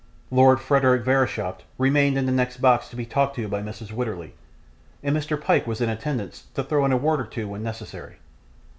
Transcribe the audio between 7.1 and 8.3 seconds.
or two when necessary.